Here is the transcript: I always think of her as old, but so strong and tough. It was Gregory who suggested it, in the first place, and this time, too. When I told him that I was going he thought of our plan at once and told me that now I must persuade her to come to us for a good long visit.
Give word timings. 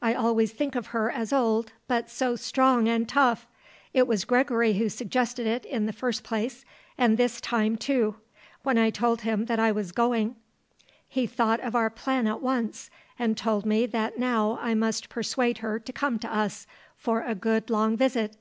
I 0.00 0.14
always 0.14 0.52
think 0.52 0.76
of 0.76 0.86
her 0.94 1.10
as 1.10 1.32
old, 1.32 1.72
but 1.88 2.08
so 2.08 2.36
strong 2.36 2.86
and 2.86 3.08
tough. 3.08 3.48
It 3.92 4.06
was 4.06 4.24
Gregory 4.24 4.74
who 4.74 4.88
suggested 4.88 5.48
it, 5.48 5.64
in 5.64 5.86
the 5.86 5.92
first 5.92 6.22
place, 6.22 6.64
and 6.96 7.16
this 7.18 7.40
time, 7.40 7.74
too. 7.76 8.14
When 8.62 8.78
I 8.78 8.90
told 8.90 9.22
him 9.22 9.46
that 9.46 9.58
I 9.58 9.72
was 9.72 9.90
going 9.90 10.36
he 11.08 11.26
thought 11.26 11.58
of 11.58 11.74
our 11.74 11.90
plan 11.90 12.28
at 12.28 12.40
once 12.40 12.88
and 13.18 13.36
told 13.36 13.66
me 13.66 13.84
that 13.86 14.16
now 14.16 14.60
I 14.62 14.74
must 14.74 15.08
persuade 15.08 15.58
her 15.58 15.80
to 15.80 15.92
come 15.92 16.20
to 16.20 16.32
us 16.32 16.68
for 16.96 17.22
a 17.22 17.34
good 17.34 17.68
long 17.68 17.96
visit. 17.96 18.36